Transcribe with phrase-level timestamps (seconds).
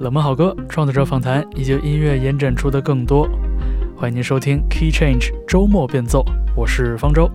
[0.00, 3.28] 冷门好歌、创作者访谈以及音乐延展出的更多。
[3.96, 6.24] 欢迎您收听 Key Change 周末变奏，
[6.54, 7.28] 我是方舟。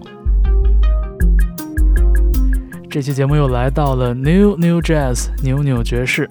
[2.90, 6.26] 这期节目又来到了 New New Jazz 扭扭爵士，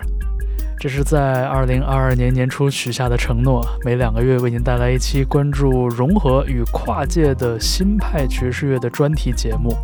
[0.81, 9.77] 这是在2022年年初许下的承诺，每两个月为您带来一期关注融合与跨界的新派爵士乐的专题节目。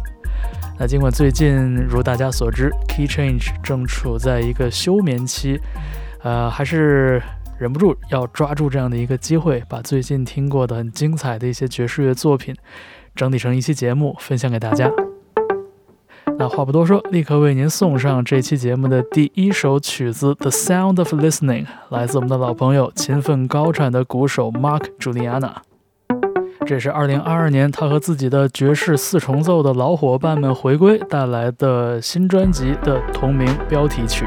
[0.79, 5.61] 那尽管最近如大家所知，Key Change 正处在一个休眠期，
[6.23, 7.23] 呃，还是
[7.59, 12.55] 忍不住要抓住这样的一个机会，把最近听过的很精彩的一些爵士乐作品
[13.15, 14.91] 整理成一期节目分享给大家。
[16.39, 25.55] 那话不多说，立刻为您送上这期节目的第一首曲子《The Sound of Listening》，来自我们的老朋友、勤奋高产的鼓手 Mark Juliana。
[26.65, 34.25] 这是2022年他和自己的爵士四重奏的老伙伴们回归带来的新专辑的同名标题曲。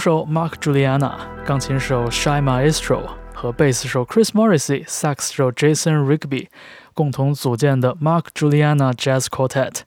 [0.00, 1.12] 手 Mark Juliana，
[1.44, 3.02] 钢琴手 Shy Maestro
[3.34, 6.46] 和贝斯手 Chris Morrissey，萨克斯手 Jason Rigby
[6.94, 9.82] 共同组建的 Mark Juliana Jazz Quartet。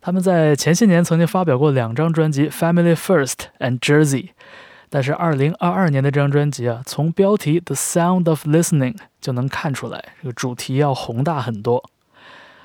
[0.00, 4.30] 他们在前些年曾经发表过两张专辑《Family First》and Jersey，
[4.88, 11.84] 但是2022年的这张专辑啊，从标题《The Sound of Listening》就能看出来，这个主题要宏大很多。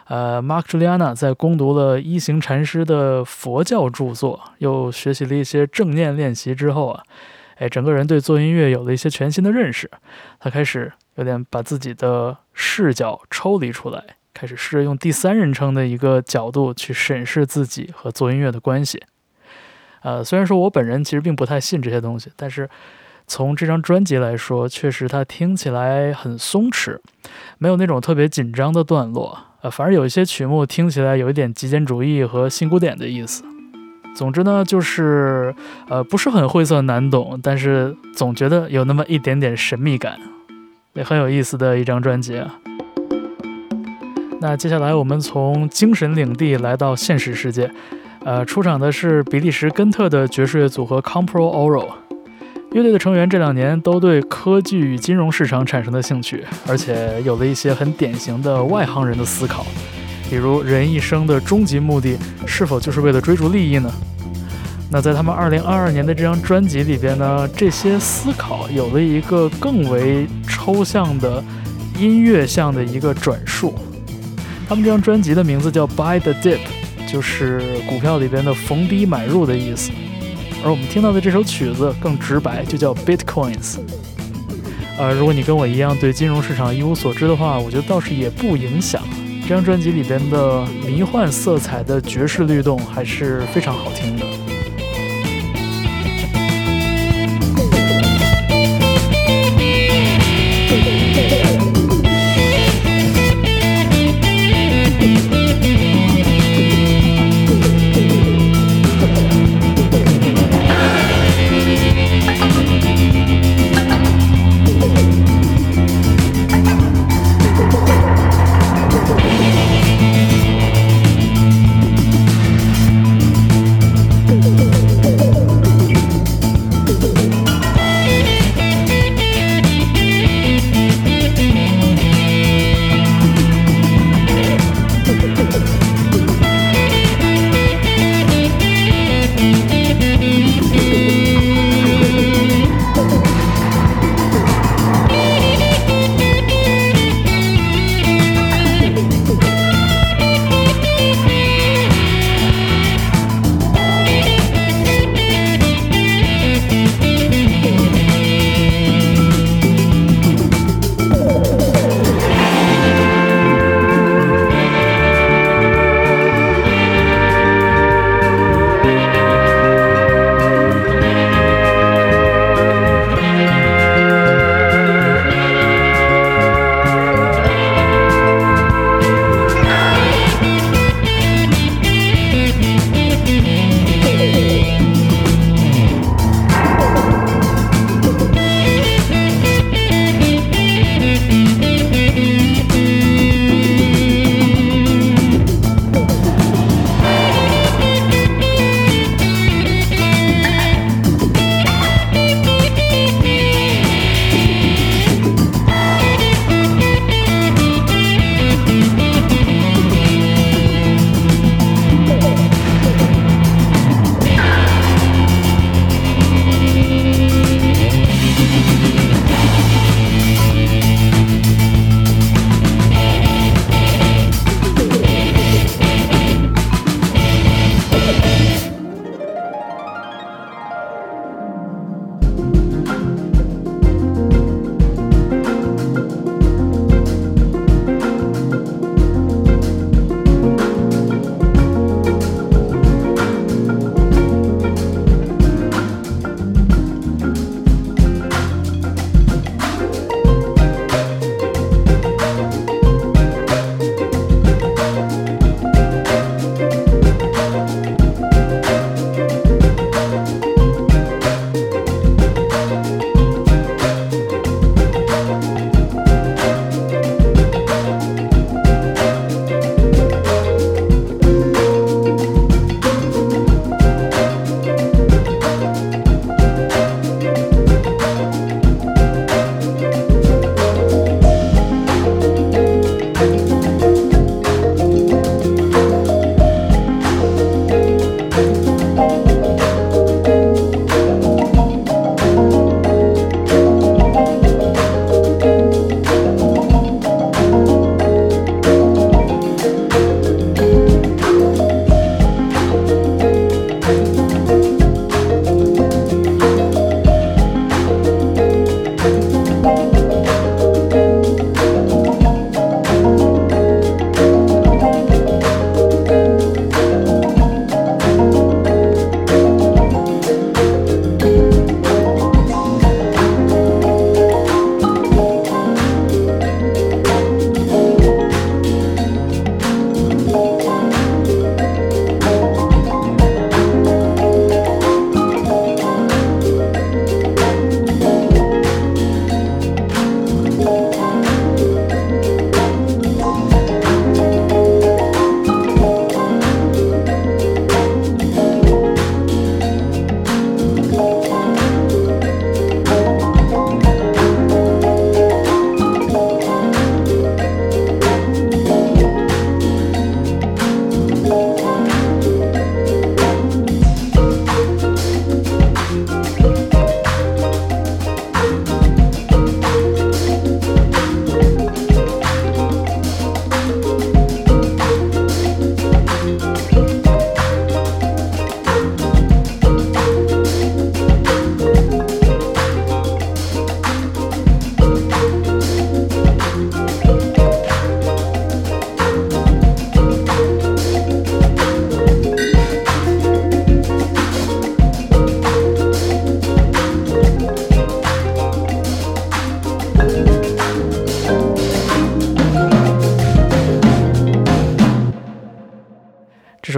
[0.08, 7.04] 呃，Mark Juliana 在攻读了一行禅师的佛教著作，又学习了一些正念练习之后啊，
[7.56, 9.90] 哎，整个人对做音乐有了一些全新的认识。
[10.40, 19.02] 他开始有点把自己的视角抽离出来，开始试着用第三人称的一个角度去审视自己和做音乐的关系。
[20.02, 22.70] 呃，虽然说我本人其实并不太信这些东西，但是
[23.28, 27.00] 从这张专辑来说，确实它听起来很松弛，
[27.58, 29.38] 没有那种特别紧张的段落。
[29.62, 33.44] 呃，反而有一些曲目听起来有一点极简主义和新古典的意思。
[34.16, 35.54] 总之呢，就是
[35.90, 40.20] 呃不是很晦涩难懂，但是总觉得有那么一点点神秘感，
[40.94, 42.56] 也很有意思的一张专辑啊。
[44.40, 47.72] 那接下来我们从精神领地来到现实世界，
[48.24, 52.05] 呃，出场的是比利时根特的爵士乐组合 Compro Oro。
[52.76, 59.66] 乐队的成员这两年都对科技与金融市场产生了兴趣，而且有了一些很典型的外行人的思考，
[60.30, 63.90] 比如人一生的终极目的是否就是为了追逐利益呢？
[64.92, 71.42] 那在他们2022年的这张专辑里边呢，这些思考有了一个更为抽象的
[71.98, 73.74] 音乐向的一个转述。
[74.68, 76.60] 他们这张专辑的名字叫 Buy the Dip，
[77.08, 79.94] 就是股票里边的逢低买入的意思。
[80.66, 83.78] 而我们听到的这首曲子更直白，就叫 Bitcoins。
[84.98, 89.04] 呃，如果你跟我一样对金融市场一无所知的话，我觉得倒是也不影响。
[89.44, 94.26] 这张专辑里边的迷幻色彩的爵士律动还是非常好听的。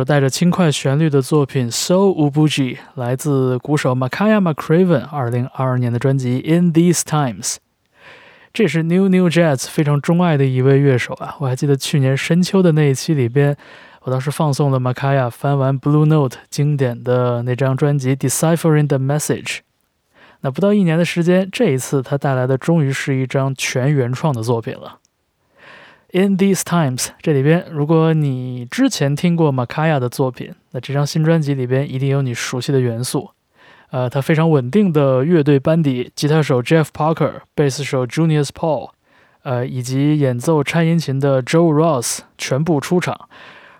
[0.07, 7.55] 带着轻快旋律的作品《So Ubuji》来自鼓手 Makaya McCraven 2022年的专辑《In These Times》。
[8.53, 11.35] 这是 New New Jazz 非常钟爱的一位乐手啊！
[11.41, 13.57] 我还记得去年深秋的那一期里边，
[14.03, 19.43] 我当时放送了 Makaya 翻完 Blue Note 经典的那张专辑《Deciphering the Message》。
[20.39, 24.99] 那不到一年的时间，这一次他带来的终于是一张全原创的作品了。
[26.13, 33.31] In these times，这里边，如果你之前听过 Makaya 的作品，那这张新专辑里边一定有你熟悉的元素。
[33.89, 38.91] 呃，他非常稳定的乐队班底，吉他手 Jeff Parker，贝斯手 Junius Paul，
[39.43, 43.27] 呃，以及演奏颤音琴的 Joe Ross 全部出场。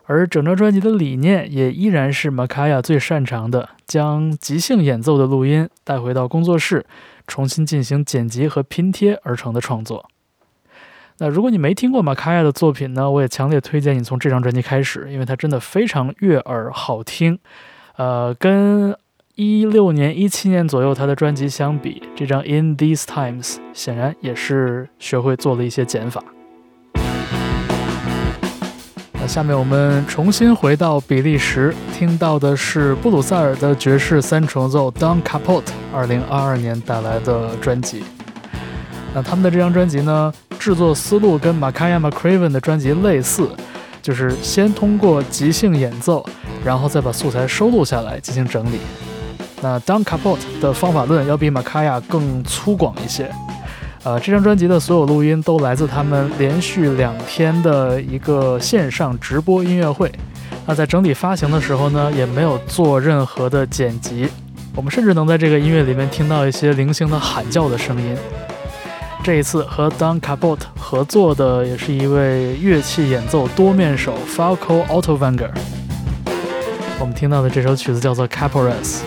[0.04, 6.86] 而整张专辑的理念也依然是 Makaya 最擅长的，将即兴演奏的录音带回到工作室，
[7.26, 10.10] 重新进行剪辑和拼贴而成的创作。
[11.20, 17.40] 那如果你没听过马卡亚的作品呢，我也强烈推荐你从这张专辑开始，因为它真的非常悦耳好听。
[17.96, 18.96] 呃，跟
[19.34, 26.24] 一六年、一七年左右他的专辑相比，这张《In These Times》显然也是学会做了一些减法。
[29.14, 38.04] 那下面我们重新回到比利时，听到的是布鲁塞尔的爵士三重奏 Don Capote 二零二二年带来的专辑。
[39.14, 40.34] 那他们的这张专辑呢？
[40.60, 43.48] 制作思路跟 Makaya McCraven 的专辑类似，
[44.02, 46.26] 就是先通过即兴演奏，
[46.66, 48.80] 然后再把素材收录下来进行整理。
[49.62, 53.30] 那 Don Capote 的方法论要比 Makaya 更粗犷一些。
[54.04, 60.12] 呃，这张专辑的所有录音都来自他们连续两天的一个线上直播音乐会。
[60.66, 64.28] 那在整体发行的时候呢，也没有做任何的剪辑。
[64.76, 68.18] 我们甚至能在这个音乐里面听到一些零星的喊叫的声音。
[69.28, 75.52] 这一次和 Don Cabot 合作的也是一位乐器演奏多面手 Falco Autovanger。
[76.98, 79.02] 我们听到的这首曲子叫做 Caporas。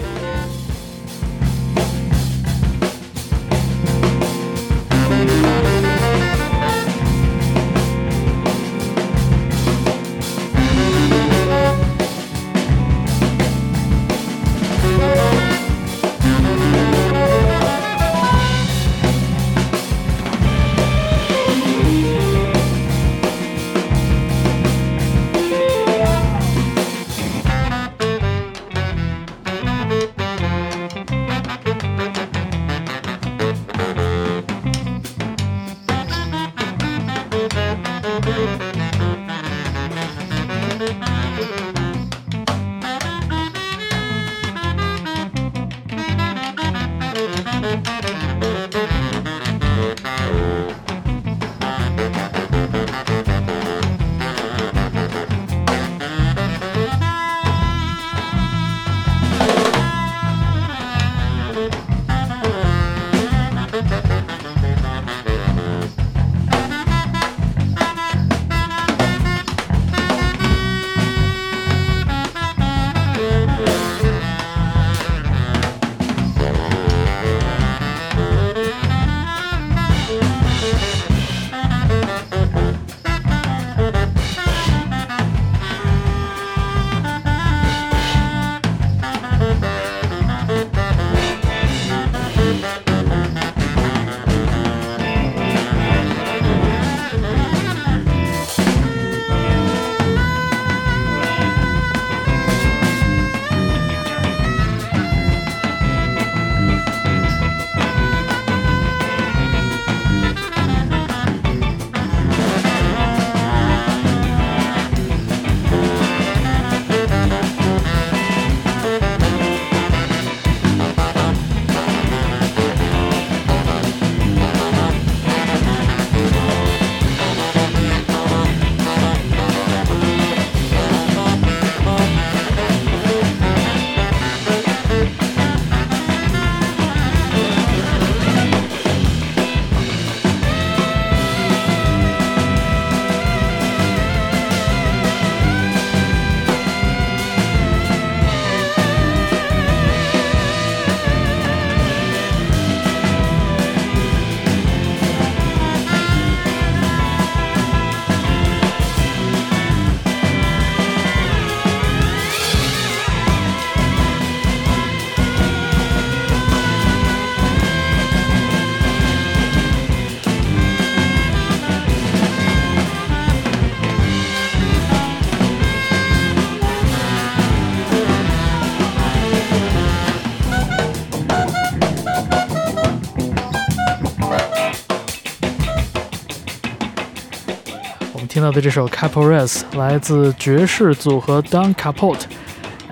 [188.60, 192.22] 这首 Capoeira 来自爵士组合 Don Capote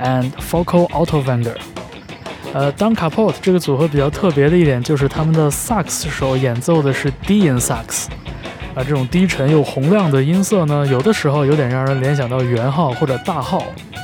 [0.00, 1.56] and Focal Autovanger。
[2.54, 8.08] 呃，Don Capote 这个组合比较特别的一点就是他们的萨克斯手演奏的是低音萨克斯，
[8.74, 13.58] 啊，这种低沉又洪亮的音色呢，有的时候有点让人联想到圆号或者大号，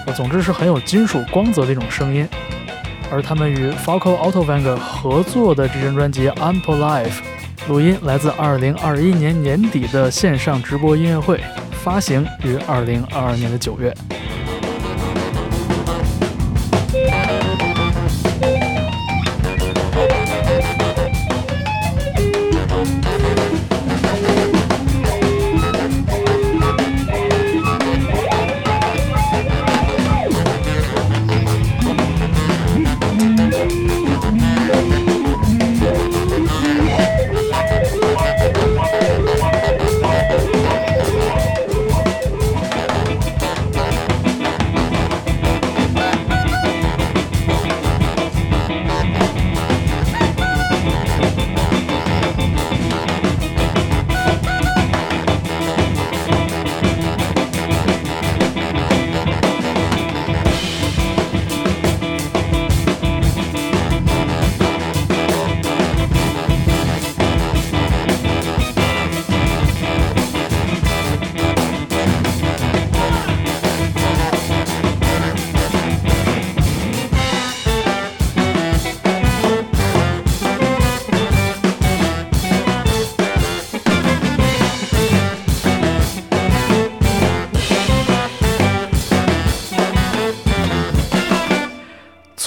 [0.06, 2.28] 啊，总之是很有金属光泽的一种声音。
[3.11, 7.06] 而他们与 Focal Autovanger 合作的这张专辑《Ample Life》。
[7.66, 11.40] 录音来自二零二一年年底的线上直播音乐会，
[11.83, 13.94] 发行于二零二二年的九月。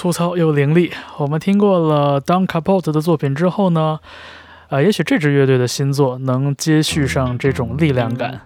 [0.08, 0.90] 粗糙又凌厉。
[1.18, 4.00] 我们听过了 Don Capote 的作品之后呢，
[4.70, 8.40] 呃，也许这支乐队的新作能接续上这种力量感。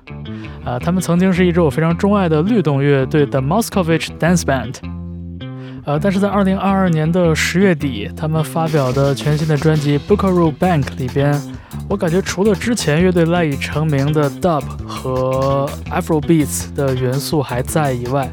[0.65, 5.00] 啊，他们曾经是一支我非常钟爱的律动乐队 The Moscovich Dance Band。
[5.83, 11.41] 呃，但是在2022年的十月底，他们发表的全新的专辑 Buckaroo Bank 里边，
[11.89, 18.29] 我感觉除了之前乐队赖以成名的 Dub 和 Afro Beats 的元素还在以外，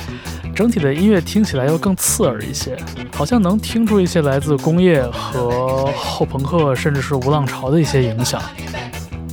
[0.54, 2.76] 整体的音乐听起来要更刺耳一些，
[3.14, 8.42] 好像能听出一些来自工业和后朋克，甚至是无浪潮的一些影响。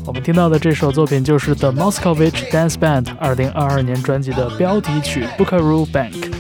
[0.05, 6.34] 我们听到的这首作品就是 The Moscovich Dance Band 2022年专辑的标题曲 Buckaroo Bank。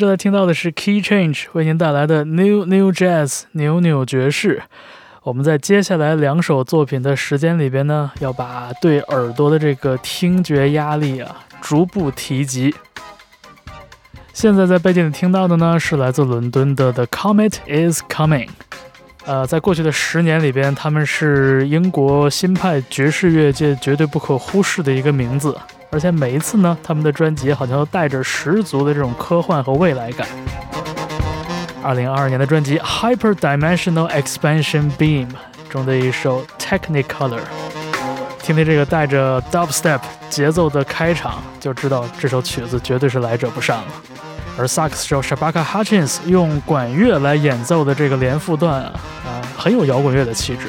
[0.00, 4.62] 正在听到的是 Key Change 为您带来的 New New Jazz 扭扭爵士。
[5.24, 12.74] 我们在接下来两首作品的时间里边呢，要把对耳朵的这个听觉压力啊逐步提及。
[14.32, 18.48] 现在在背景里听到的呢，是来自伦敦的 The Comet Is Coming。
[19.26, 25.54] 呃，在过去的十年里边，他们是英国新派爵士乐界绝对不可忽视的一个名字。
[25.90, 30.26] 而且每一次呢，他们的专辑好像都带着十足的这种科幻和未来感。
[31.82, 35.26] 二零二二年的专辑《Hyper Dimensional Expansion Beam》
[35.68, 37.38] 中的一首《Technicolor》，
[38.42, 43.84] 听听这个带着 Dubstep 节奏的开场，就知道这首曲子绝对是来者不善了。
[44.58, 48.92] 而萨克斯手 Shabaka Hutchins 用管乐来演奏的这个连复段啊，
[49.24, 50.66] 啊，很有摇滚乐的气质。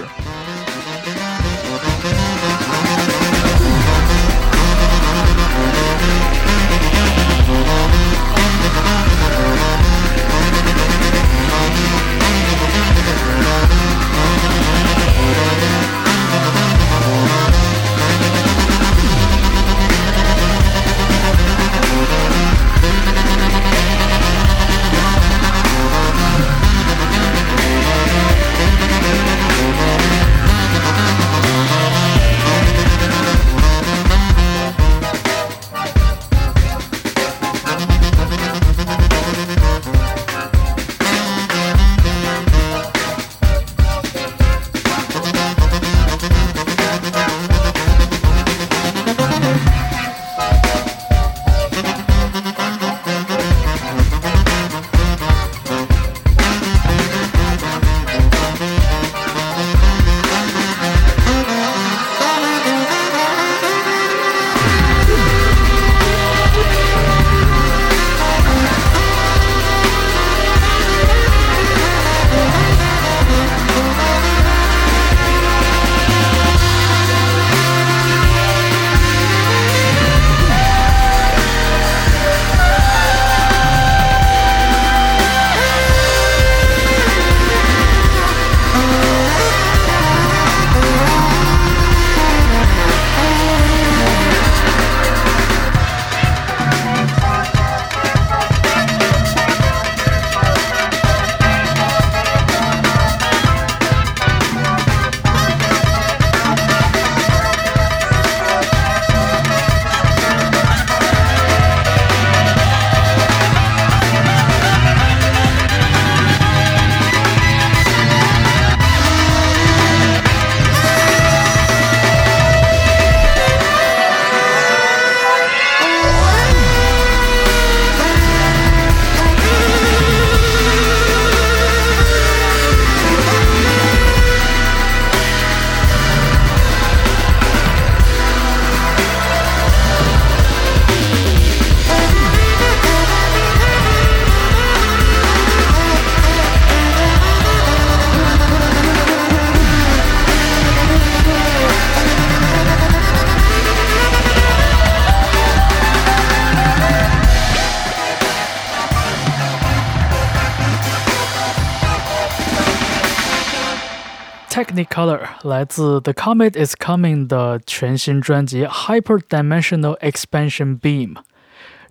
[165.62, 171.17] 来自 The Comet Is Coming 的全新专辑 Hyperdimensional Expansion Beam，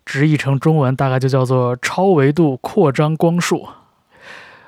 [0.05, 3.69] 直译成中文大概就叫做超维度扩张光束。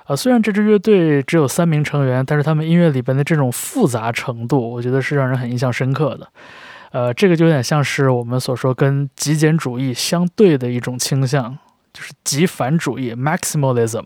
[0.04, 6.28] 啊，虽然这支乐队只有三名成员，但是他们音乐里边的这种复杂程度，我觉得是让人很印象深刻的。
[6.92, 11.58] 呃，这个就有点像是我们所说跟极简主义相对的一种倾向，
[11.92, 14.04] 就是极繁主义 （Maximalism）。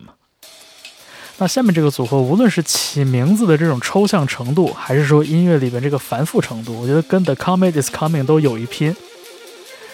[1.39, 8.95] 那下面这个组合，无论是起名字的这种抽象程度，还是说音乐里边这个繁复程度，我觉得跟 The Comet Is Coming 都有一拼。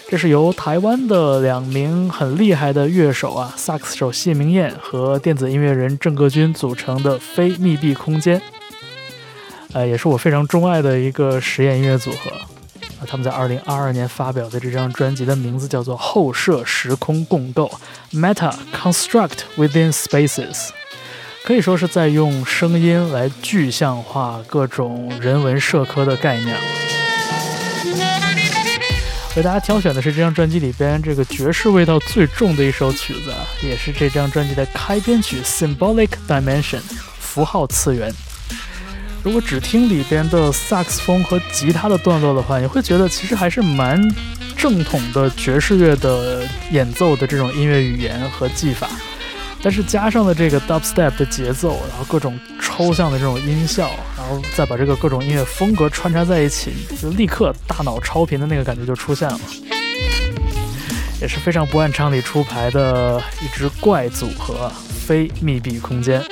[0.08, 8.40] 这是由台湾的两名很厉害的乐手啊，萨克斯手谢明燕和电子音乐人郑各军组成的非密闭空间，
[9.72, 12.30] 呃，也是我非常钟爱的一个实验音乐组合。
[13.00, 17.70] 啊，他们在2022年发表的这张专辑的名字叫做后设时空共构
[18.12, 20.70] （Meta Construct Within Spaces）。
[21.44, 26.56] 可以说是在用声音来具象化各种人文社科的概念。
[29.36, 36.78] 为大家挑选的是这张专辑里边这个爵士味道最重的一首曲子，也是这张专辑的开篇曲《Symbolic Dimension》
[37.20, 38.10] 符号次元。
[39.22, 44.02] 如果只听里边的萨克斯风和吉他的段落的话，你会觉得其实还是蛮。
[44.56, 48.88] 正统的爵士乐的演奏的这种音乐语言和技法，
[49.64, 59.40] 但是加上了这个 dubstep 的节奏，然后各种抽象的这种音效，然后再把这个各种音乐风格穿插在一起，就立刻大脑超频的那个感觉就出现了，
[61.18, 64.70] 也是非常不按常理出牌的一支怪组合——
[65.06, 66.22] 非密闭空间。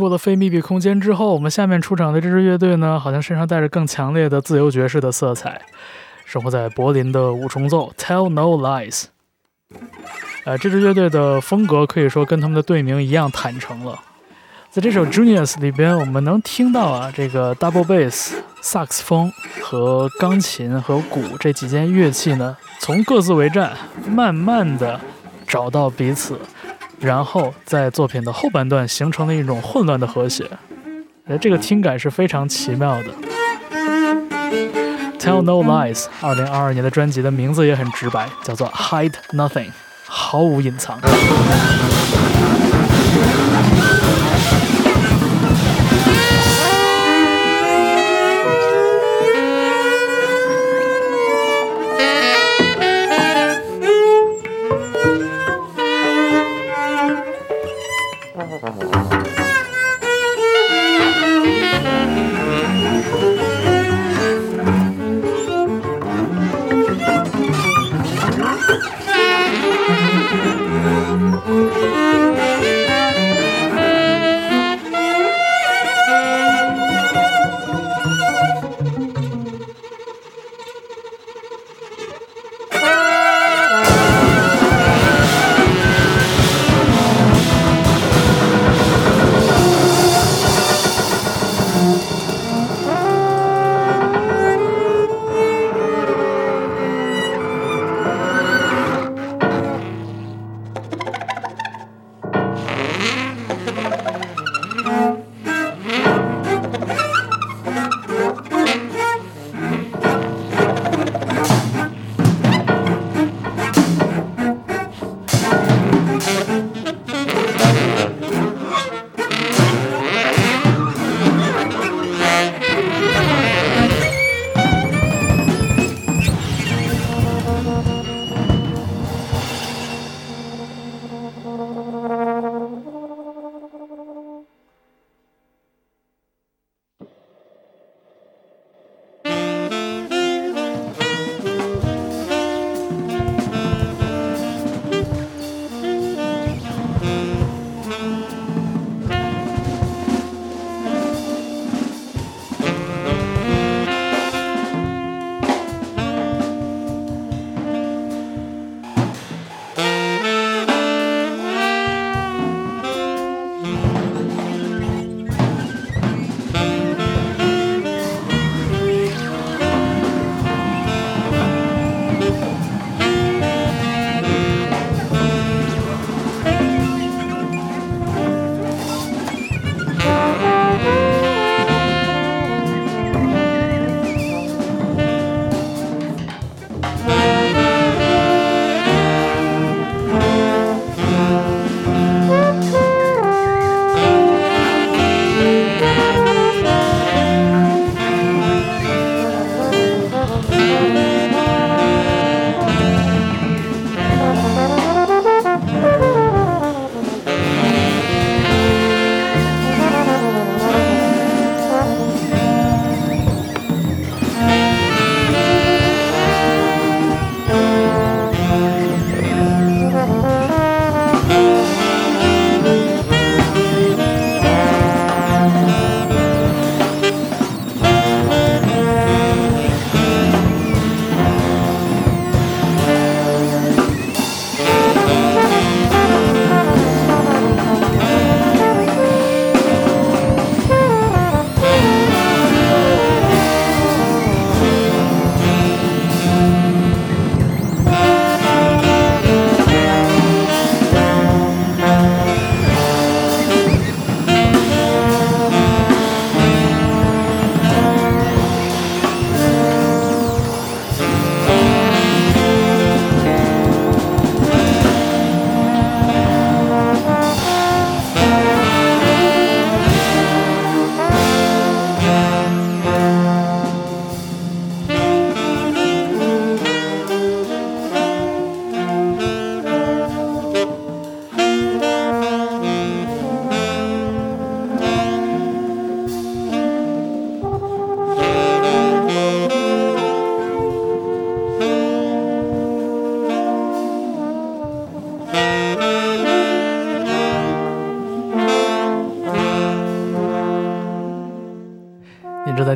[0.00, 5.60] 过了非密闭空间之后，我们下面出场的这支乐队呢，好像身上带着更强烈的自由爵士的色彩。
[6.24, 9.04] 生活在柏林的五重奏 Tell No Lies。
[10.44, 14.00] 呃，这支乐队的风格可以说跟他们的队名一样坦诚了。
[14.70, 23.76] 在这首 Juniors 里边，我们能听到啊，这个 double bass、萨克斯风和钢琴和鼓这几件乐器呢，从各自为战，
[24.08, 24.98] 慢慢的
[25.46, 26.38] 找到彼此。
[27.00, 30.44] 然后在作品的后半段形成了一种混乱的和谐，
[31.26, 33.08] 哎，这个听感是非常奇妙的。
[35.18, 39.70] Tell No Lies，二零二二年的专辑的名字也很直白，叫做 Hide Nothing，
[40.06, 40.98] 毫无隐藏。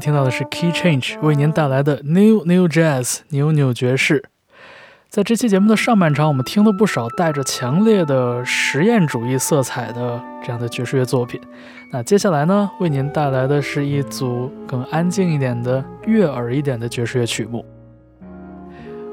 [0.05, 4.23] 听到的是 Key Change 为您带来的 New New Jazz 扭扭爵士。
[5.09, 11.41] 在这期节目的上半场，我们听了不少带着强烈的实验主义色彩的这样的爵士乐作品。
[11.91, 17.65] 那接下来呢，为您带来的是一组更安静一点的、悦耳一点的爵士乐曲目。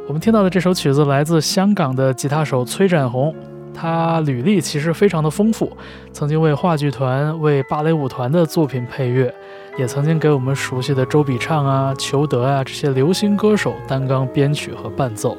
[0.09, 3.33] 我们听到的这首曲子来自香港的吉他手崔展宏，
[3.73, 5.71] 他履历其实非常的丰富，
[6.11, 9.33] 曾经为话剧团、为芭蕾舞团的作品配乐，
[9.77, 15.37] 也曾经给我们熟悉的周笔畅啊、裘德啊这些流行歌手担纲编曲和伴奏。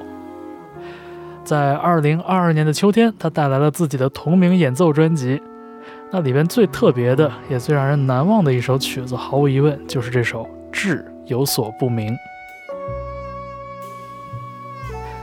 [1.44, 5.42] 在二零二二年的秋天，他带来了自己的同名演奏专辑。
[6.10, 12.12] 那里边最特别的，也最让人难忘的一首曲子，毫无疑问就是这首《志有所不明》。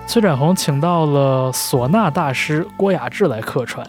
[0.07, 3.85] 崔展宏请到了唢呐大师郭雅志来客串。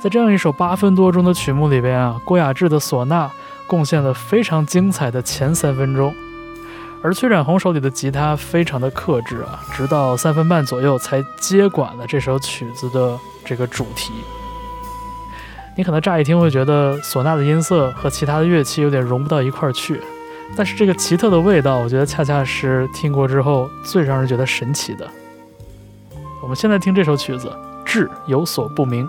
[0.00, 3.30] 在这样一首八分多钟的曲目里边啊，郭雅志的唢呐
[3.72, 6.14] 贡献了非常精彩的前三分钟。
[7.02, 14.12] 而崔展宏手里的吉他非常的克制啊，直到三分半左右才接管了这首曲子的这个主题。
[15.74, 19.98] 你可能乍一听会觉得唢呐的音色和其他的乐器有点融不到一块儿去，
[20.54, 25.08] 但是这个奇特的味道，我觉得恰恰是听过之后最让人觉得神奇的。
[26.42, 27.50] 我们现在听这首曲子，
[27.86, 29.08] 志有所不明。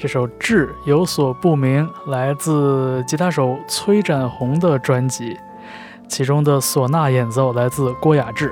[0.00, 5.36] 这首《志》有所不明，来自吉他手崔展宏的专辑，
[6.08, 8.50] 其中的唢呐演奏来自郭雅志。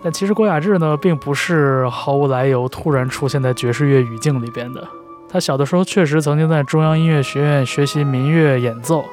[0.00, 4.86] 但其实郭雅志呢，并不是毫无来由突然出现在爵士乐语境里边的。
[5.28, 9.04] 他小的时候确实曾经在中央音乐学院学习民乐演奏，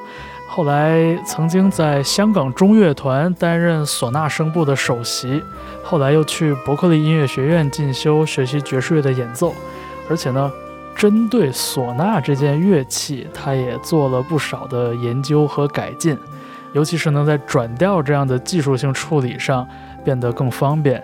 [0.46, 5.42] 后来曾经在香港中乐团担任唢呐声部的首席，
[5.82, 9.52] 后来又去伯克利音乐学院进修学习爵士乐的演奏，
[10.08, 10.48] 而且呢。
[10.96, 16.16] 针对唢呐这件乐器，他也做了不少的研究和改进，
[16.72, 19.66] 尤其是能在转调这样的技术性处理上
[20.04, 21.02] 变得更方便。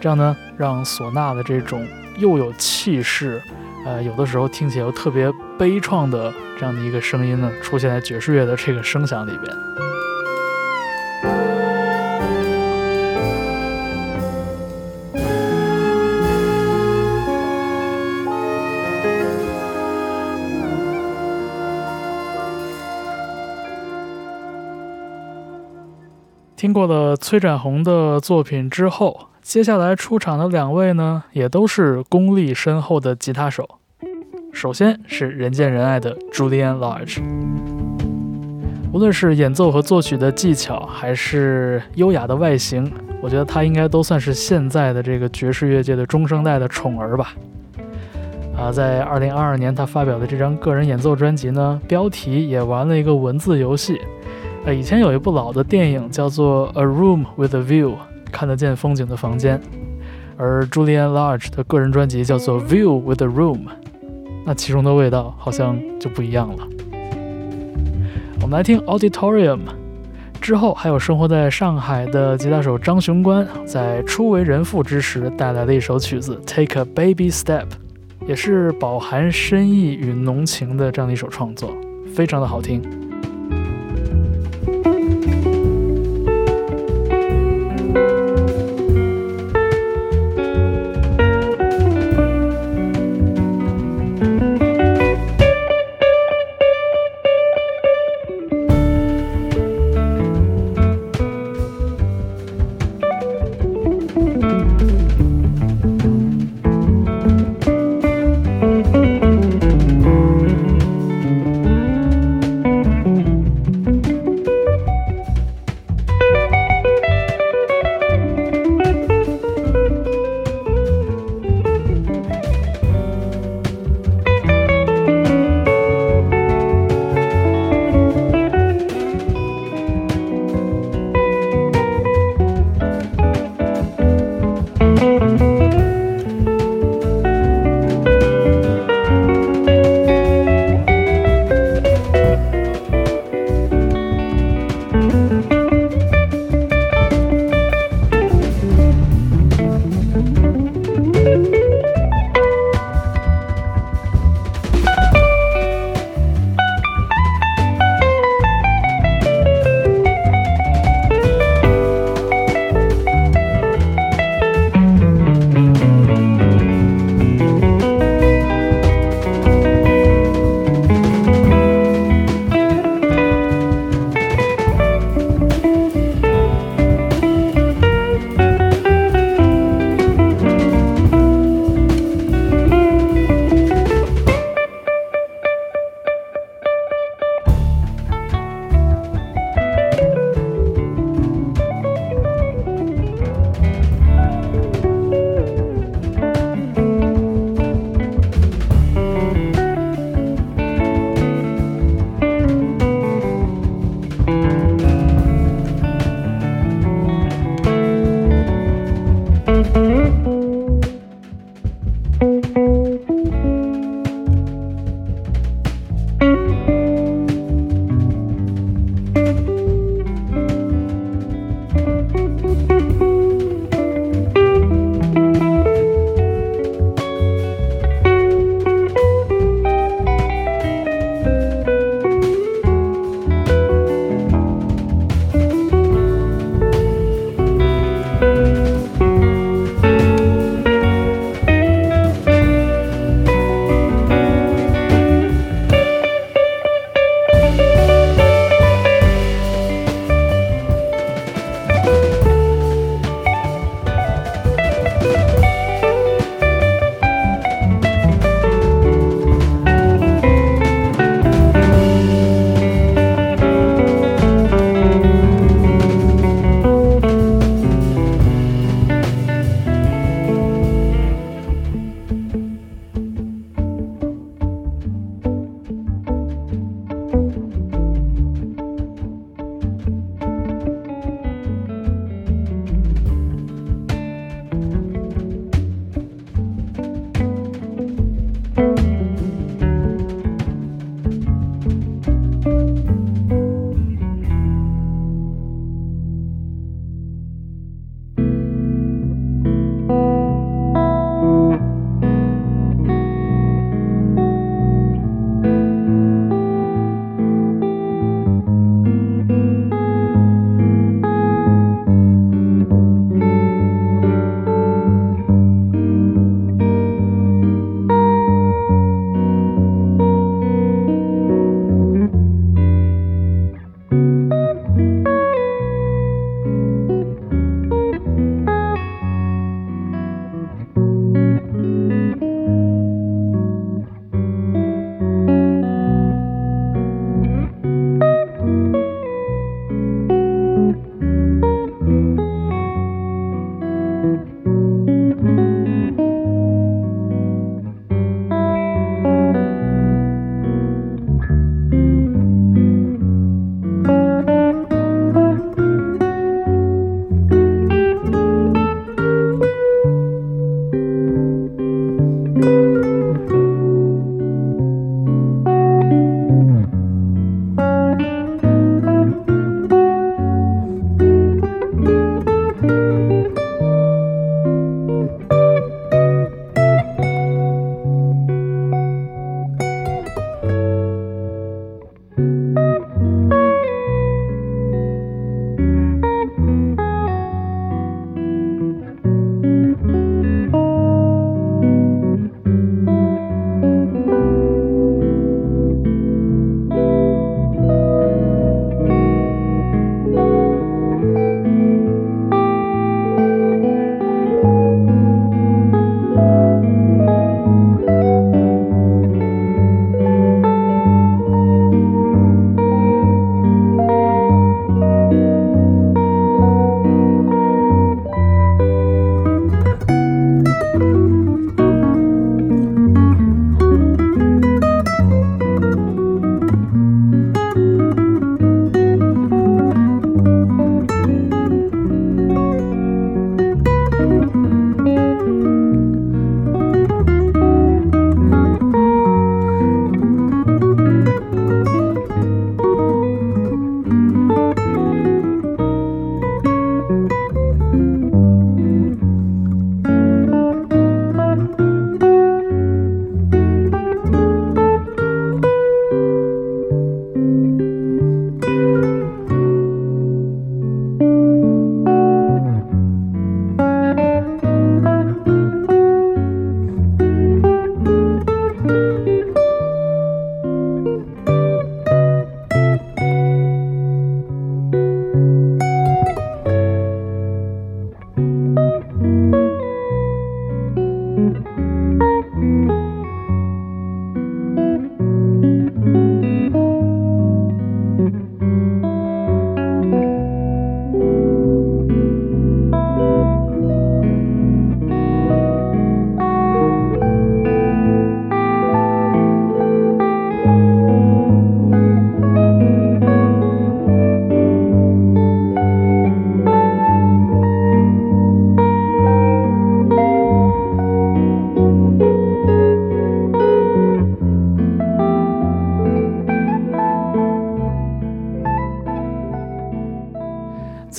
[0.00, 1.86] 这样呢，让唢呐的这种
[2.18, 3.42] 又有气势，
[3.84, 11.53] 呃，有的时候听起来又特别悲怆的这样的一个声音呢，出现在爵士乐的这个声响里边。
[26.64, 33.68] 听过了崔展宏的作品之后，接下来出场的两位呢，也都是功力深厚的吉他手。
[34.50, 37.20] 首先是人见人爱的 Julian Lage，
[38.94, 42.90] 无论是演奏和作曲的技巧，还是优雅的外形，
[43.20, 47.34] 我觉得他应该都算是现在的这个爵士乐界的中生代的宠儿吧。
[48.56, 54.00] 啊，在2022年他发表的这张个人演奏专辑呢，标题也玩了一个文字游戏。
[54.66, 57.90] 呃，以前有一部老的电影叫做《A Room with a View》，
[58.32, 59.60] 看得见风景的房间，
[60.38, 63.58] 而 Julian Large 的个人专辑叫做《View with a Room》，
[64.46, 66.66] 那其中的味道好像就不一样了。
[68.40, 69.58] 我们来听《Auditorium》，
[70.40, 77.64] 之后还有生活在上海的吉他手张雄关在初为人父之时带来的一首曲子《Take a Baby Step》，
[78.26, 81.70] 也是饱含深意与浓情的这样的一首创作，
[82.14, 83.03] 非常的好听。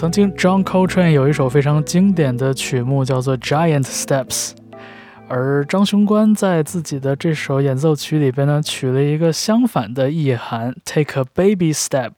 [0.06, 4.52] 曾经，John Coltrane 有一首非常经典的曲目，叫做《Giant Steps》，
[5.28, 12.12] 而张雄关在自己的这首演奏曲里边呢，取了一个相反的意涵，“Take a baby step”，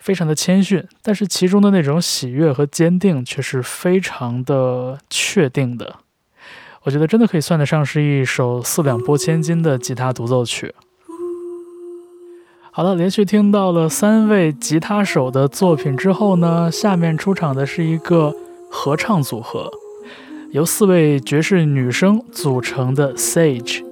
[0.00, 6.00] 非常的谦逊，但是其中的那种喜悦和坚定却是非常的确定的。
[6.82, 10.74] 我觉得真的可以算得上是一首四两拨千斤的吉他独奏曲。
[12.74, 18.34] 好了，连续听到了三位吉他手的作品之后呢，下面出场的是一个
[18.70, 19.70] 合唱组合，
[20.52, 23.84] 由四位爵士女生组成的 Sage。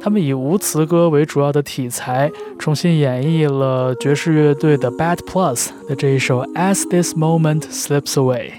[0.00, 8.50] 他们以无词歌为主要的题材，重新演绎了爵士乐队的 Bad Plus 的这一首 As This Moment Slips Away。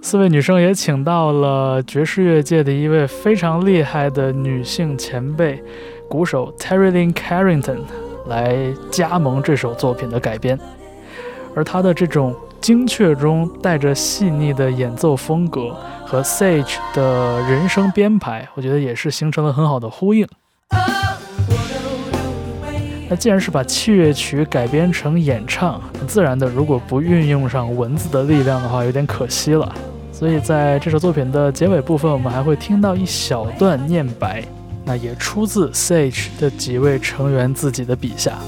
[0.00, 5.60] 四位女生也请到了爵士乐界的一位非常厉害的女性前辈，
[6.08, 7.80] 鼓手 Terry Lynn Carrington。
[8.26, 8.56] 来
[8.90, 10.58] 加盟这首作品的改编，
[11.54, 20.26] 而他的这种精确中带着细腻的演奏风格和 Sage 的人声编排，我觉得也是形成了很好的呼应。
[23.08, 29.70] 那既然是把器乐曲改编成演唱，很自然的，如果不运用上文字的力量的话，有点可惜了。
[30.12, 34.42] 所以在这首作品的结尾部分，我们还会听到一小段念白。
[34.84, 38.38] 那也出自 Sage 的几位成员自己的笔下。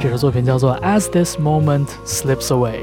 [0.00, 2.78] 这首作品叫做《As This Moment Slips Away》。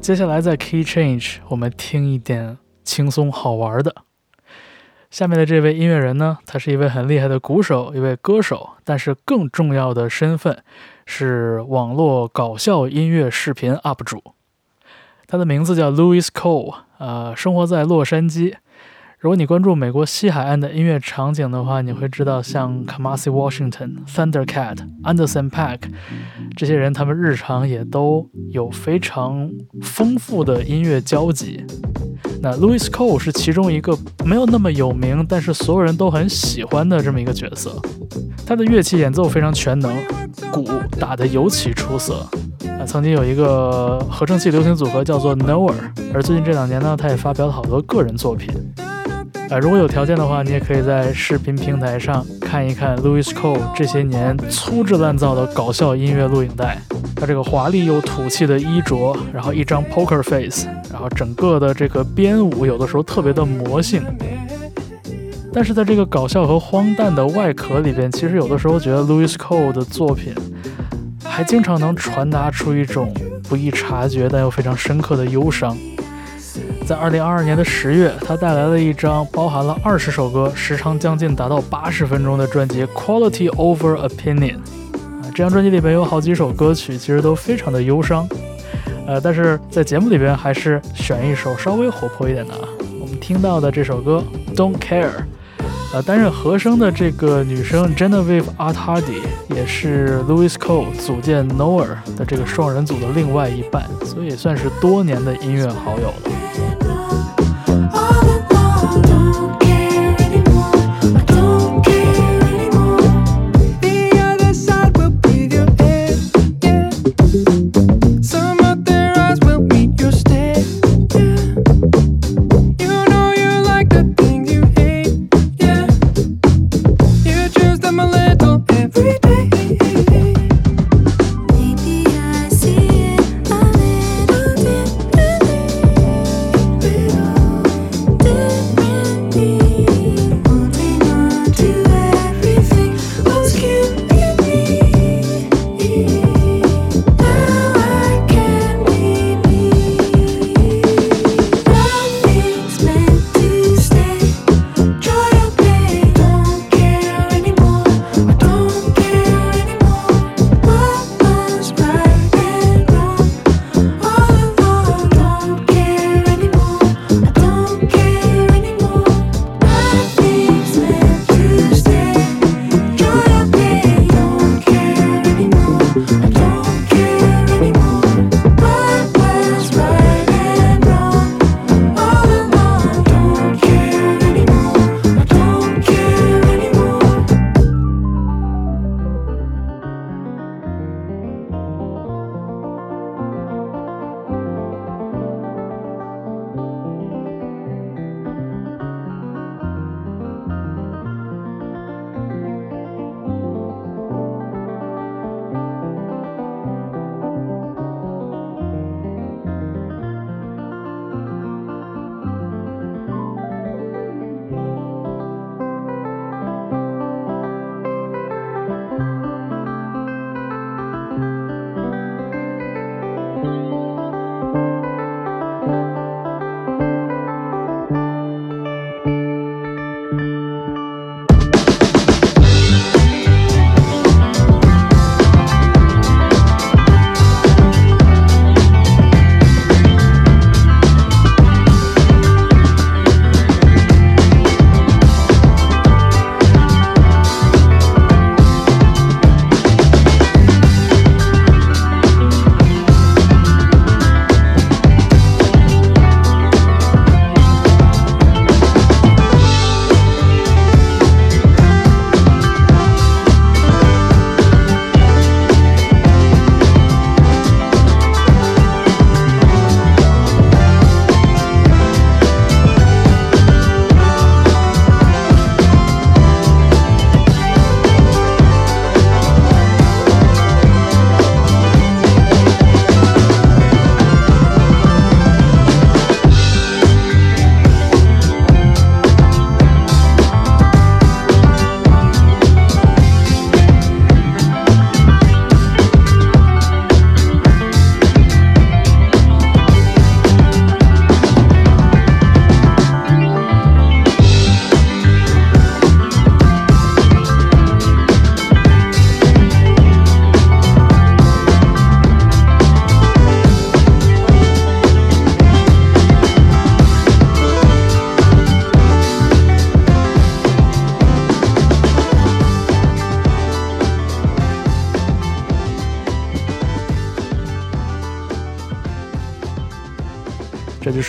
[0.00, 3.94] 接下来在 Key Change，我们听一点轻松好玩的。
[5.10, 10.64] 下面的这位音乐人呢，他是一位很厉害的鼓手，一位歌手，但是更重要的身份
[11.04, 14.22] 是网络搞笑音乐视频 UP 主。
[15.26, 18.54] 他的名字叫 Louis Cole，呃，生活在洛杉矶。
[19.20, 25.80] 如果你关注美国西海岸的音乐场景的话，你会知道像 Kamasi Washington、Thundercat、Anderson Paak
[26.56, 29.50] 这些人，他们日常也都有非常
[29.82, 31.62] 丰富的音乐交集。
[32.40, 33.94] 那 Louis Cole 是其中一个
[34.24, 37.78] 没有那么有名，但是所有人都很喜欢的这么一个角色。
[38.46, 39.94] 他的乐器演奏非常全能，
[40.50, 40.66] 鼓
[40.98, 42.26] 打得尤其出色。
[42.80, 45.74] 啊，曾经有一个合成器流行组合叫做 Knower，
[46.14, 48.48] 而最近这两年呢，他也发表了好多个人作品。
[49.50, 56.78] 啊，如果有条件的话，你也可以在视频平台上看一看 Louis Cole 这些年粗制滥造的搞笑音乐录影带。
[57.16, 64.02] 他这个华丽又土气的衣着，然后一张 poker face，然后整个的这个编舞有的时候特别的魔性。
[65.52, 70.32] 但是在这个搞笑和荒诞的外壳里边，其实有的时候觉得 Louis Cole 的作品
[71.24, 73.12] 还经常能传达出一种
[73.48, 75.76] 不易察觉但又非常深刻的忧伤。
[76.90, 84.56] 在二零二二年的十月，他带来了一张包含了二十首歌、时长将近达到八十分钟的专辑《Quality Over Opinion》。
[84.56, 88.28] 啊，这张专辑里边有好几首歌曲，其实都非常的忧伤。
[89.06, 92.68] 呃，但是在节目里边还是选一首稍微活泼一点的啊。
[93.00, 94.24] 我们听到的这首歌
[94.56, 95.06] 《Don't Care》，
[95.94, 101.86] 呃，担任和声的这个女生 Genevieve a t h a d i 也是 Louis Cole 组建 Knower
[102.16, 106.14] 的这个双人组的另外一半，所以也算是多年的音乐好友了。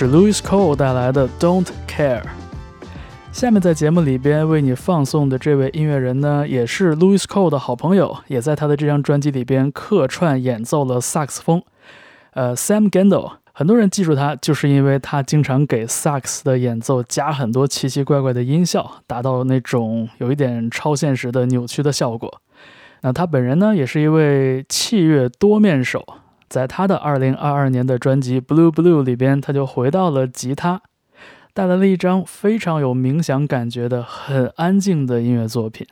[0.03, 2.23] 是 Louis Cole 带来的 Don't Care。
[3.31, 11.61] 下面在节目里边为你放送的这位音乐人呢，也是 Louis Cole 的好朋友，也在他的这张专辑里边客串演奏了萨克斯风。
[12.31, 22.41] 呃，Sam Gendel，很多人记住他，就是因为他经常给萨克斯的演奏加很多奇奇怪怪的音效，达到那种有一点超现实的扭曲的效果。
[23.01, 26.03] 那他本人呢，也是一位器乐多面手，
[26.51, 30.81] 在他的2022年的专辑《Blue Blue》里边，他就回到了吉他。
[31.53, 35.87] 带来了一张非常有冥想感觉的、很安静的音乐作品。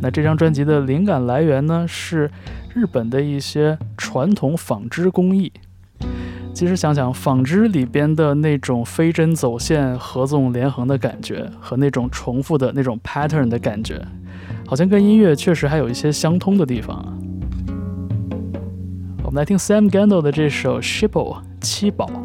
[0.00, 2.30] 那这张专辑的灵感来源呢，是
[2.74, 5.52] 日本的一些传统纺织工艺。
[6.54, 14.00] 其实想想，纺织里边的那种飞针走线、合纵连横的感觉，和那种重复的那种 pattern 的感觉，
[14.66, 17.12] 好像跟音乐确实还有一些相通的地方啊。
[19.24, 22.23] 我们来听 Sam Gandel 的这首《Shippo》七宝。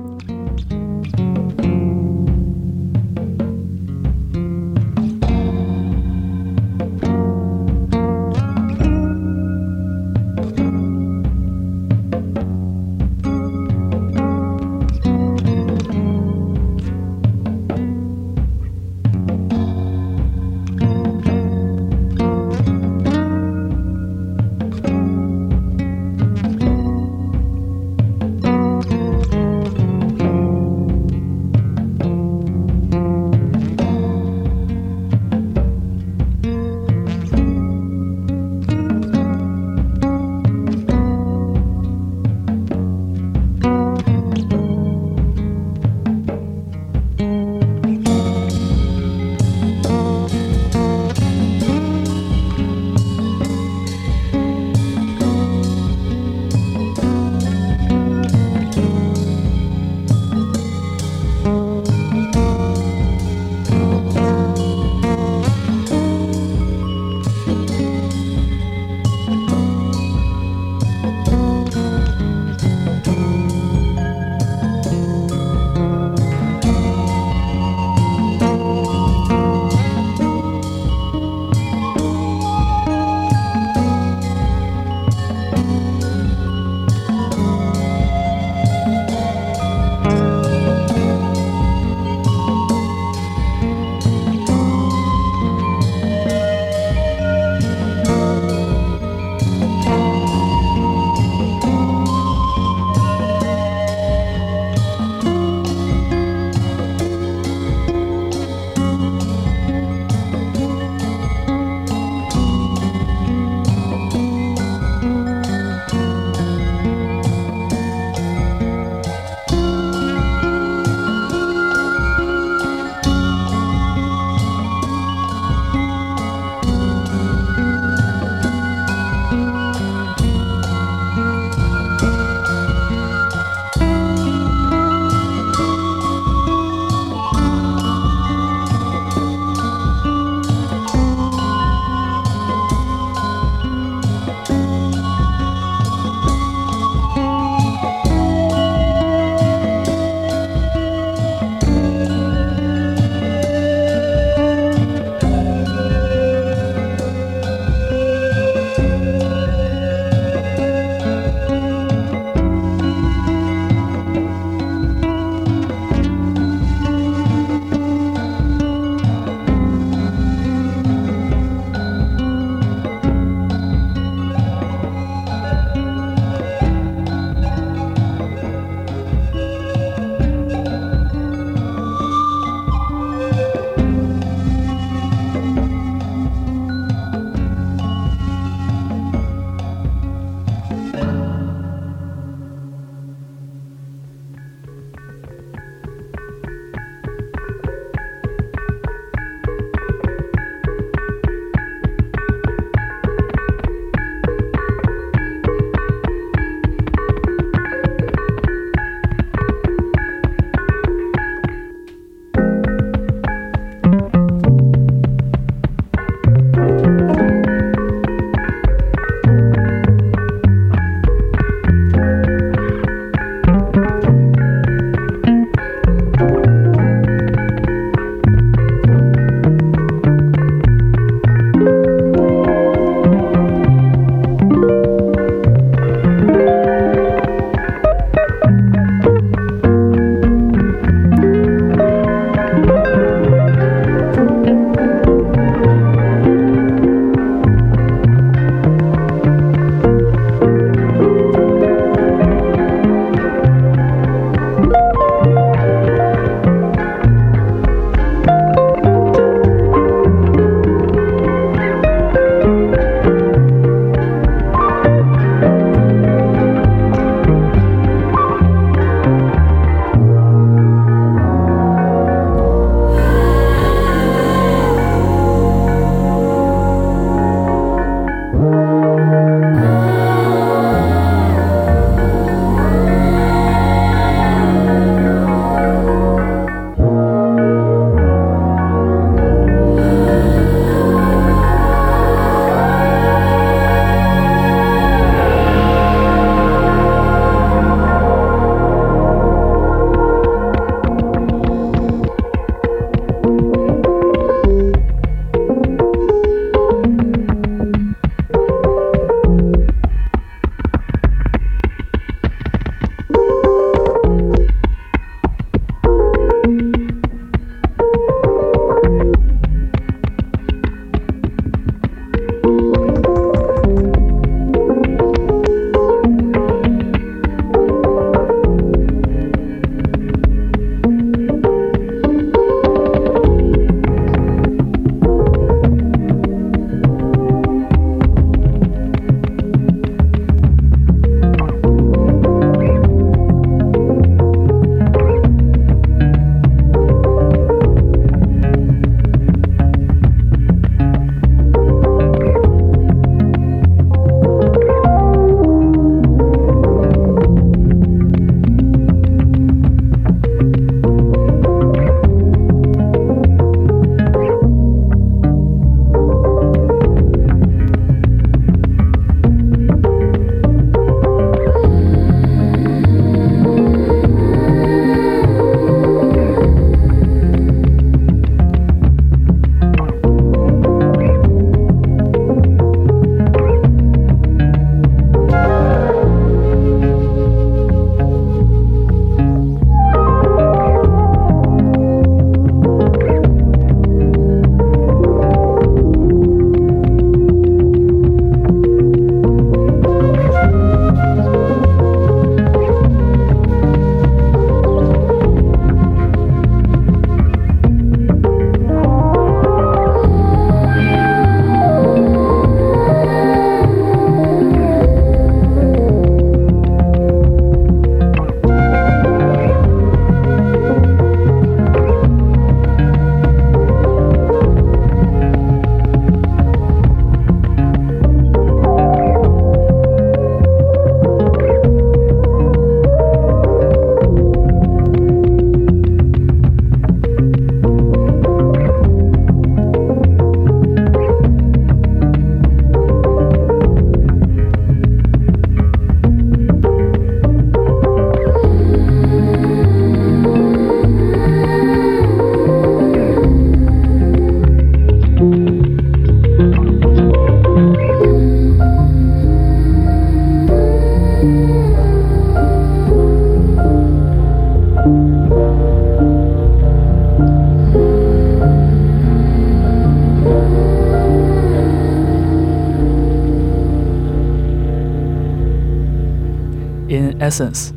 [477.30, 477.70] Essence》。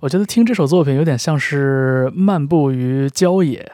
[0.00, 3.72] 我觉得听这首作品有点像是漫步于郊野，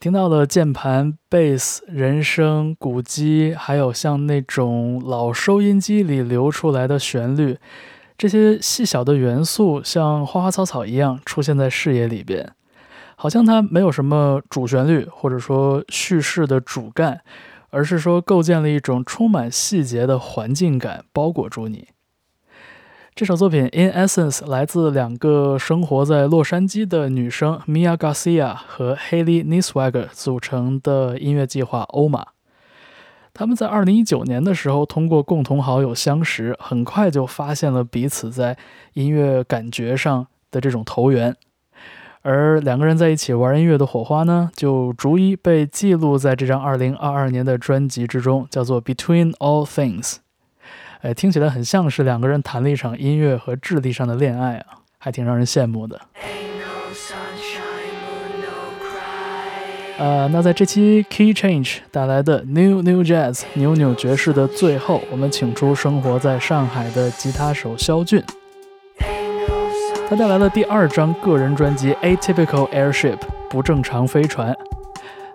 [0.00, 7.56] 听到了键盘、贝斯、人声、鼓机，还有像那种老收音机里流出来的旋律，
[8.18, 12.50] 这些细小的元素像花花草草一样出现在视野里边，
[13.14, 17.20] 好像它没有什么主旋律或者说叙事的主干，
[17.70, 21.86] 而是说构建了一种充满细节的环境感，包裹住你。
[23.14, 32.24] 这首作品《In Essence》来自两个生活在洛杉矶的女生 Mia Garcia 和 Haley Niswager 组成的音乐计划 Oma。
[33.34, 38.56] 他们在2019年的时候通过共同好友相识，很快就发现了彼此在
[38.94, 41.36] 音乐感觉上的这种投缘，
[42.22, 50.12] 而两个人在一起玩音乐的火花呢，就逐一被记录在这张2022年的专辑之中，叫做《Between All Things》。
[51.02, 55.98] 哎，听起来很像是两个人谈了一场音乐和智力上的恋爱啊，还挺让人羡慕的。
[59.96, 68.22] 呃，那在这期 Key Change 带来的 New New Jazz 扭扭爵士的最后，我们请出生活在上海的吉他手肖俊，
[70.06, 73.18] 他带来了第二张个人专辑 Atypical Airship
[73.48, 74.54] 不正常飞船。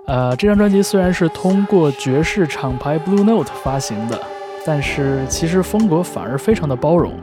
[0.06, 4.35] 呃，这张专辑虽然是通过爵士厂牌 Blue Note 发行的。
[4.66, 7.14] 但是其实风格反而非常的包容，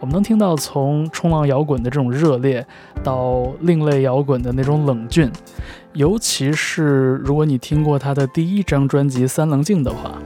[0.00, 2.66] 我们能听到从冲浪摇滚的这种热烈，
[3.04, 5.30] 到另类摇滚的那种冷峻，
[5.92, 10.18] 尤其是如果你听过他的第一张专辑《三棱镜》的话，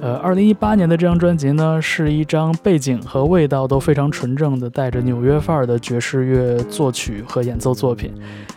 [0.00, 8.12] 呃，二零一八年的这张专辑呢，是一张背景和味道都非常纯正的，带着纽约范儿的爵士乐作曲和演奏作品，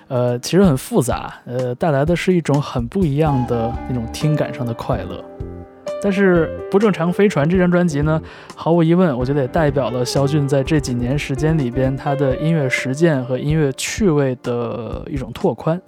[0.08, 5.24] 呃，其实很复杂，呃，带来的是一种很不一样的那种听感上的快乐。
[6.06, 8.22] 但是不正常飞船这张专辑呢，
[8.54, 15.82] 毫无疑问，我觉得也代表了肖俊在这几年时间里边他的音乐实践和音乐趣味的一种拓宽。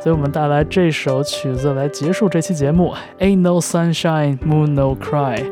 [0.00, 5.44] 所以我们带来这首曲子来结束这期节目，Ain't No Sunshine, Moon No Cry，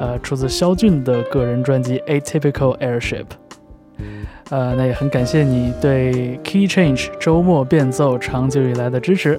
[0.00, 3.26] 呃，出自肖俊的个人专辑 Atypical Airship。
[4.50, 9.38] 呃，那也很感谢你对 Key Change 周末变奏长久以来的支持。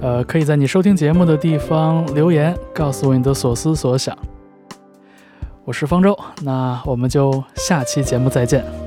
[0.00, 4.16] 呃，可以在你收听节目的地方留言，告诉我你的所思所想。
[5.64, 8.85] 我是方舟，那我们就下期节目再见。